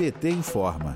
[0.00, 0.94] PT informa.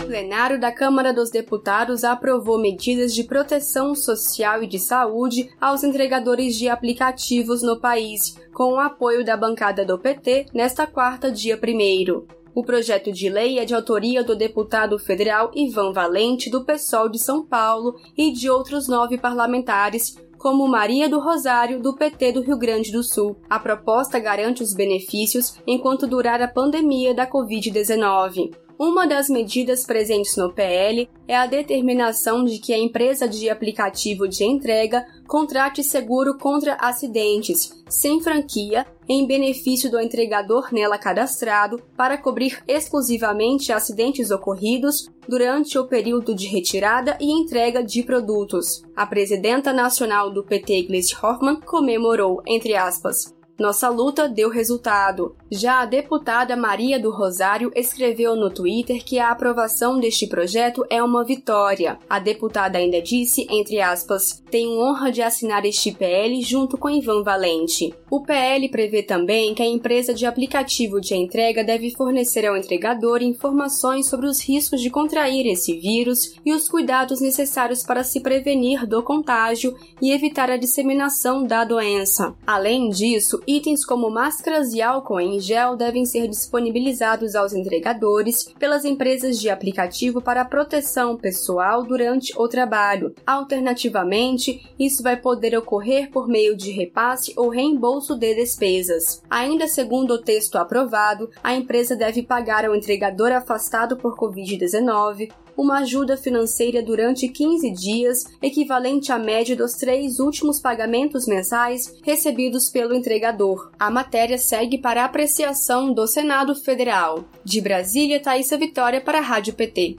[0.00, 5.82] O plenário da Câmara dos Deputados aprovou medidas de proteção social e de saúde aos
[5.82, 11.60] entregadores de aplicativos no país, com o apoio da bancada do PT nesta quarta, dia
[11.60, 12.26] 1.
[12.54, 17.18] O projeto de lei é de autoria do deputado federal Ivan Valente, do PSOL de
[17.18, 22.58] São Paulo, e de outros nove parlamentares, como Maria do Rosário, do PT do Rio
[22.58, 23.34] Grande do Sul.
[23.48, 28.54] A proposta garante os benefícios enquanto durar a pandemia da Covid-19.
[28.76, 34.26] Uma das medidas presentes no PL é a determinação de que a empresa de aplicativo
[34.26, 42.18] de entrega contrate seguro contra acidentes, sem franquia, em benefício do entregador nela cadastrado, para
[42.18, 48.82] cobrir exclusivamente acidentes ocorridos durante o período de retirada e entrega de produtos.
[48.96, 55.36] A presidenta nacional do PT, Gleice Hoffmann, comemorou, entre aspas, nossa luta deu resultado.
[55.50, 61.00] Já a deputada Maria do Rosário escreveu no Twitter que a aprovação deste projeto é
[61.00, 61.98] uma vitória.
[62.10, 67.22] A deputada ainda disse, entre aspas, tenho honra de assinar este PL junto com Ivan
[67.22, 67.94] Valente.
[68.10, 73.22] O PL prevê também que a empresa de aplicativo de entrega deve fornecer ao entregador
[73.22, 78.86] informações sobre os riscos de contrair esse vírus e os cuidados necessários para se prevenir
[78.86, 82.34] do contágio e evitar a disseminação da doença.
[82.46, 88.84] Além disso, itens como máscaras e álcool em gel devem ser disponibilizados aos entregadores pelas
[88.84, 93.14] empresas de aplicativo para proteção pessoal durante o trabalho.
[93.26, 99.22] Alternativamente, isso vai poder ocorrer por meio de repasse ou reembolso de despesas.
[99.28, 105.78] Ainda segundo o texto aprovado, a empresa deve pagar ao entregador afastado por Covid-19 uma
[105.78, 112.94] ajuda financeira durante 15 dias, equivalente à média dos três últimos pagamentos mensais recebidos pelo
[112.94, 113.33] entregador.
[113.78, 117.24] A matéria segue para apreciação do Senado Federal.
[117.44, 119.96] De Brasília, Thaisa Vitória para a Rádio PT.